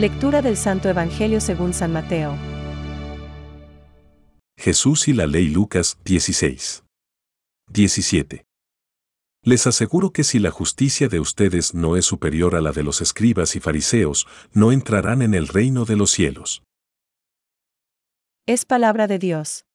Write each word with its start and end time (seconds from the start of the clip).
Lectura 0.00 0.40
del 0.40 0.56
Santo 0.56 0.88
Evangelio 0.88 1.42
según 1.42 1.74
San 1.74 1.92
Mateo. 1.92 2.34
Jesús 4.56 5.08
y 5.08 5.12
la 5.12 5.26
ley 5.26 5.48
Lucas 5.48 5.98
16. 6.06 6.84
17. 7.70 8.46
Les 9.44 9.66
aseguro 9.66 10.10
que 10.10 10.24
si 10.24 10.38
la 10.38 10.50
justicia 10.50 11.08
de 11.08 11.20
ustedes 11.20 11.74
no 11.74 11.98
es 11.98 12.06
superior 12.06 12.54
a 12.54 12.62
la 12.62 12.72
de 12.72 12.82
los 12.82 13.02
escribas 13.02 13.56
y 13.56 13.60
fariseos, 13.60 14.26
no 14.54 14.72
entrarán 14.72 15.20
en 15.20 15.34
el 15.34 15.48
reino 15.48 15.84
de 15.84 15.96
los 15.96 16.10
cielos. 16.10 16.62
Es 18.46 18.64
palabra 18.64 19.06
de 19.06 19.18
Dios. 19.18 19.66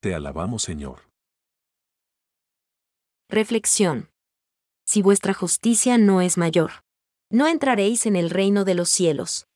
Te 0.00 0.14
alabamos, 0.14 0.62
Señor. 0.62 1.10
Reflexión. 3.28 4.10
Si 4.86 5.02
vuestra 5.02 5.34
justicia 5.34 5.98
no 5.98 6.20
es 6.20 6.38
mayor, 6.38 6.84
no 7.30 7.46
entraréis 7.46 8.06
en 8.06 8.16
el 8.16 8.30
reino 8.30 8.64
de 8.64 8.74
los 8.74 8.88
cielos. 8.88 9.46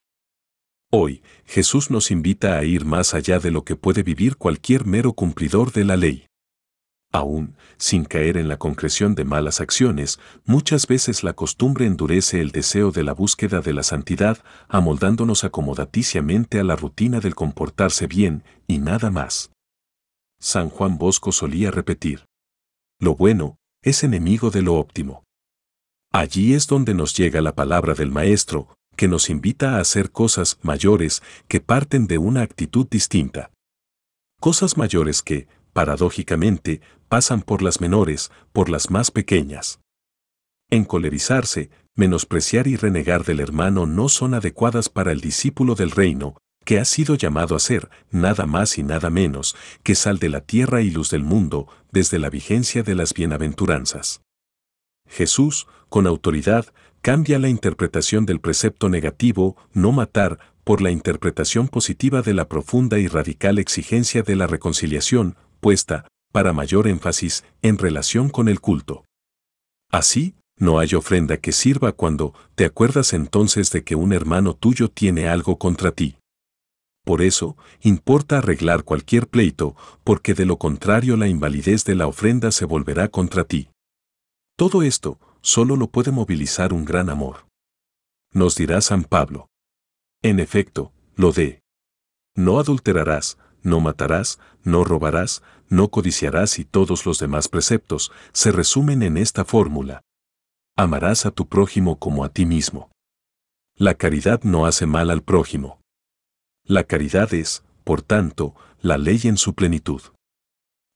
Hoy, 0.91 1.23
Jesús 1.47 1.91
nos 1.91 2.11
invita 2.11 2.59
a 2.59 2.65
ir 2.65 2.85
más 2.85 3.15
allá 3.15 3.39
de 3.39 3.51
lo 3.51 3.65
que 3.65 3.77
puede 3.77 4.03
vivir 4.03 4.37
cualquier 4.37 4.85
mero 4.85 5.15
cumplidor 5.15 5.73
de 5.73 5.85
la 5.85 5.97
ley. 5.97 6.27
Aún, 7.13 7.57
sin 7.77 8.05
caer 8.05 8.37
en 8.37 8.49
la 8.49 8.59
concreción 8.59 9.15
de 9.15 9.25
malas 9.25 9.61
acciones, 9.61 10.19
muchas 10.45 10.87
veces 10.87 11.23
la 11.23 11.35
costumbre 11.35 11.87
endurece 11.87 12.41
el 12.41 12.53
deseo 12.53 12.91
de 12.91 13.05
la 13.05 13.13
búsqueda 13.13 13.61
de 13.61 13.73
la 13.73 13.83
santidad, 13.83 14.39
amoldándonos 14.69 15.45
acomodaticiamente 15.45 16.59
a 16.59 16.65
la 16.65 16.77
rutina 16.77 17.21
del 17.21 17.35
comportarse 17.35 18.07
bien 18.07 18.45
y 18.67 18.79
nada 18.79 19.11
más. 19.11 19.51
San 20.41 20.71
Juan 20.71 20.99
Bosco 20.99 21.33
solía 21.33 21.71
repetir, 21.71 22.27
Lo 22.99 23.15
bueno 23.15 23.57
es 23.83 24.05
enemigo 24.05 24.51
de 24.51 24.63
lo 24.63 24.75
óptimo. 24.75 25.25
Allí 26.13 26.53
es 26.53 26.67
donde 26.67 26.93
nos 26.93 27.17
llega 27.17 27.41
la 27.41 27.55
palabra 27.55 27.95
del 27.95 28.11
Maestro, 28.11 28.69
que 28.97 29.09
nos 29.09 29.31
invita 29.31 29.77
a 29.77 29.81
hacer 29.81 30.11
cosas 30.11 30.59
mayores 30.61 31.23
que 31.49 31.61
parten 31.61 32.07
de 32.07 32.19
una 32.19 32.43
actitud 32.43 32.87
distinta. 32.87 33.51
Cosas 34.39 34.77
mayores 34.77 35.23
que, 35.23 35.49
paradójicamente, 35.73 36.83
pasan 37.09 37.41
por 37.41 37.63
las 37.63 37.81
menores, 37.81 38.31
por 38.53 38.69
las 38.69 38.91
más 38.91 39.11
pequeñas. 39.11 39.81
Encolerizarse, 40.71 41.71
menospreciar 41.95 42.67
y 42.67 42.77
renegar 42.77 43.25
del 43.25 43.41
hermano 43.41 43.87
no 43.87 44.11
son 44.11 44.35
adecuadas 44.35 44.91
para 44.91 45.13
el 45.13 45.21
discípulo 45.23 45.75
del 45.75 45.91
reino, 45.91 46.37
que 46.67 46.79
ha 46.79 46.85
sido 46.85 47.15
llamado 47.15 47.57
a 47.57 47.59
ser, 47.59 47.89
nada 48.11 48.45
más 48.45 48.77
y 48.77 48.83
nada 48.83 49.09
menos, 49.09 49.57
que 49.83 49.95
sal 49.95 50.19
de 50.19 50.29
la 50.29 50.43
tierra 50.43 50.83
y 50.83 50.91
luz 50.91 51.11
del 51.11 51.25
mundo, 51.25 51.69
desde 51.91 52.19
la 52.19 52.29
vigencia 52.29 52.83
de 52.83 52.95
las 52.95 53.15
bienaventuranzas. 53.15 54.21
Jesús, 55.13 55.67
con 55.91 56.07
autoridad, 56.07 56.67
cambia 57.03 57.39
la 57.39 57.49
interpretación 57.49 58.25
del 58.25 58.41
precepto 58.41 58.89
negativo, 58.89 59.57
no 59.75 59.93
matar, 59.93 60.39
por 60.65 60.81
la 60.81 60.91
interpretación 60.91 61.69
positiva 61.69 62.23
de 62.23 62.33
la 62.33 62.49
profunda 62.49 62.99
y 62.99 63.09
radical 63.09 63.59
exigencia 63.59 64.23
de 64.23 64.37
la 64.37 64.47
reconciliación, 64.47 65.37
puesta, 65.61 66.07
para 66.33 66.53
mayor 66.53 66.89
énfasis, 66.89 67.45
en 67.61 67.77
relación 67.77 68.31
con 68.31 68.49
el 68.49 68.61
culto. 68.61 69.05
Así, 69.91 70.35
no 70.59 70.79
hay 70.79 70.95
ofrenda 70.95 71.37
que 71.37 71.53
sirva 71.53 71.93
cuando 71.93 72.33
te 72.55 72.65
acuerdas 72.65 73.13
entonces 73.13 73.71
de 73.71 73.85
que 73.85 73.97
un 73.97 74.13
hermano 74.13 74.55
tuyo 74.55 74.89
tiene 74.89 75.29
algo 75.29 75.59
contra 75.59 75.93
ti. 75.93 76.17
Por 77.05 77.21
eso, 77.21 77.57
importa 77.81 78.39
arreglar 78.39 78.85
cualquier 78.85 79.27
pleito, 79.27 79.75
porque 80.05 80.35
de 80.35 80.47
lo 80.47 80.57
contrario 80.57 81.17
la 81.17 81.27
invalidez 81.27 81.85
de 81.85 81.97
la 81.97 82.07
ofrenda 82.07 82.53
se 82.53 82.65
volverá 82.65 83.09
contra 83.09 83.45
ti. 83.45 83.72
Todo 84.63 84.85
esto 84.85 85.19
solo 85.41 85.75
lo 85.75 85.89
puede 85.89 86.13
movilizar 86.13 86.73
un 86.73 86.85
gran 86.85 87.11
amor. 87.11 87.49
Nos 88.33 88.55
dirá 88.55 88.81
San 88.81 89.03
Pablo. 89.03 89.49
En 90.23 90.39
efecto, 90.39 90.93
lo 91.17 91.33
de. 91.33 91.63
No 92.37 92.61
adulterarás, 92.61 93.39
no 93.65 93.81
matarás, 93.81 94.39
no 94.63 94.85
robarás, 94.85 95.43
no 95.69 95.89
codiciarás 95.89 96.61
y 96.61 96.65
todos 96.65 97.07
los 97.07 97.19
demás 97.19 97.49
preceptos 97.49 98.13
se 98.33 98.53
resumen 98.53 99.03
en 99.03 99.17
esta 99.17 99.45
fórmula. 99.45 100.03
Amarás 100.77 101.27
a 101.27 101.33
tu 101.33 101.49
prójimo 101.49 101.99
como 101.99 102.25
a 102.25 102.29
ti 102.29 102.47
mismo. 102.47 102.93
La 103.75 103.95
caridad 103.95 104.45
no 104.45 104.65
hace 104.65 104.87
mal 104.87 105.11
al 105.11 105.25
prójimo. 105.25 105.81
La 106.63 106.85
caridad 106.85 107.35
es, 107.35 107.65
por 107.83 108.01
tanto, 108.01 108.55
la 108.81 108.97
ley 108.97 109.23
en 109.25 109.39
su 109.39 109.55
plenitud. 109.55 110.03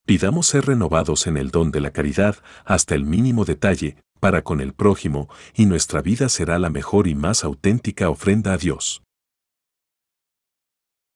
Pidamos 0.06 0.46
ser 0.46 0.66
renovados 0.66 1.26
en 1.26 1.36
el 1.36 1.50
don 1.50 1.72
de 1.72 1.80
la 1.80 1.90
caridad 1.90 2.36
hasta 2.64 2.94
el 2.94 3.04
mínimo 3.04 3.44
detalle, 3.44 3.96
para 4.20 4.42
con 4.42 4.60
el 4.60 4.72
prójimo, 4.72 5.28
y 5.52 5.66
nuestra 5.66 6.00
vida 6.00 6.28
será 6.28 6.60
la 6.60 6.70
mejor 6.70 7.08
y 7.08 7.16
más 7.16 7.42
auténtica 7.42 8.08
ofrenda 8.08 8.52
a 8.52 8.56
Dios. 8.56 9.02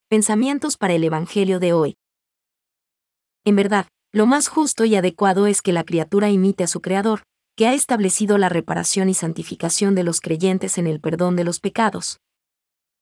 Pensamientos 0.09 0.77
para 0.77 0.95
el 0.95 1.05
Evangelio 1.05 1.61
de 1.61 1.73
hoy. 1.73 1.95
En 3.45 3.55
verdad, 3.55 3.87
lo 4.13 4.27
más 4.27 4.49
justo 4.49 4.85
y 4.85 4.97
adecuado 4.97 5.47
es 5.47 5.63
que 5.63 5.73
la 5.73 5.85
criatura 5.85 6.29
imite 6.29 6.65
a 6.65 6.67
su 6.67 6.81
Creador, 6.81 7.23
que 7.57 7.69
ha 7.69 7.75
establecido 7.75 8.39
la 8.39 8.49
reparación 8.49 9.09
y 9.09 9.15
santificación 9.15 9.95
de 9.95 10.03
los 10.03 10.21
creyentes 10.21 10.79
en 10.79 10.89
el 10.89 11.01
perdón 11.01 11.37
de 11.37 11.45
los 11.45 11.61
pecados 11.61 12.19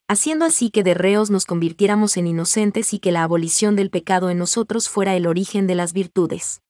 haciendo 0.08 0.46
así 0.46 0.70
que 0.70 0.82
de 0.82 0.94
reos 0.94 1.30
nos 1.30 1.44
convirtiéramos 1.44 2.16
en 2.16 2.26
inocentes 2.26 2.94
y 2.94 2.98
que 2.98 3.12
la 3.12 3.22
abolición 3.22 3.76
del 3.76 3.90
pecado 3.90 4.30
en 4.30 4.38
nosotros 4.38 4.88
fuera 4.88 5.14
el 5.14 5.26
origen 5.26 5.66
de 5.66 5.74
las 5.74 5.92
virtudes. 5.92 6.62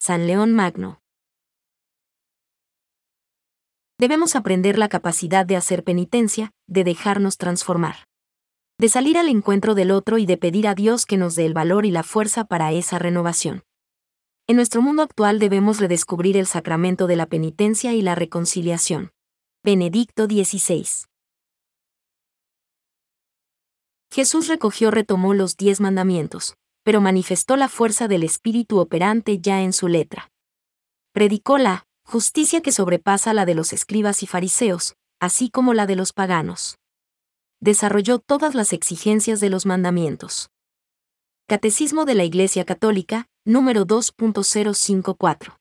San 0.00 0.26
León 0.26 0.52
Magno. 0.52 1.00
Debemos 3.98 4.36
aprender 4.36 4.78
la 4.78 4.88
capacidad 4.88 5.44
de 5.44 5.56
hacer 5.56 5.82
penitencia, 5.82 6.52
de 6.68 6.84
dejarnos 6.84 7.36
transformar. 7.36 8.06
De 8.78 8.88
salir 8.88 9.18
al 9.18 9.28
encuentro 9.28 9.74
del 9.74 9.90
otro 9.90 10.18
y 10.18 10.26
de 10.26 10.36
pedir 10.36 10.66
a 10.66 10.74
Dios 10.74 11.06
que 11.06 11.16
nos 11.16 11.36
dé 11.36 11.46
el 11.46 11.54
valor 11.54 11.86
y 11.86 11.90
la 11.90 12.02
fuerza 12.02 12.44
para 12.44 12.72
esa 12.72 12.98
renovación. 12.98 13.62
En 14.46 14.56
nuestro 14.56 14.82
mundo 14.82 15.02
actual 15.02 15.38
debemos 15.38 15.80
redescubrir 15.80 16.36
el 16.36 16.46
sacramento 16.46 17.06
de 17.06 17.16
la 17.16 17.26
penitencia 17.26 17.94
y 17.94 18.02
la 18.02 18.14
reconciliación. 18.14 19.12
Benedicto 19.64 20.26
XVI. 20.26 20.86
Jesús 24.14 24.46
recogió 24.46 24.92
retomó 24.92 25.34
los 25.34 25.56
diez 25.56 25.80
mandamientos, 25.80 26.54
pero 26.84 27.00
manifestó 27.00 27.56
la 27.56 27.68
fuerza 27.68 28.06
del 28.06 28.22
Espíritu 28.22 28.78
operante 28.78 29.40
ya 29.40 29.60
en 29.60 29.72
su 29.72 29.88
letra. 29.88 30.30
Predicó 31.12 31.58
la 31.58 31.88
justicia 32.04 32.60
que 32.60 32.70
sobrepasa 32.70 33.34
la 33.34 33.44
de 33.44 33.56
los 33.56 33.72
escribas 33.72 34.22
y 34.22 34.28
fariseos, 34.28 34.94
así 35.18 35.50
como 35.50 35.74
la 35.74 35.86
de 35.86 35.96
los 35.96 36.12
paganos. 36.12 36.78
Desarrolló 37.58 38.20
todas 38.20 38.54
las 38.54 38.72
exigencias 38.72 39.40
de 39.40 39.50
los 39.50 39.66
mandamientos. 39.66 40.48
Catecismo 41.48 42.04
de 42.04 42.14
la 42.14 42.22
Iglesia 42.22 42.64
Católica, 42.64 43.26
número 43.44 43.84
2.054. 43.84 45.56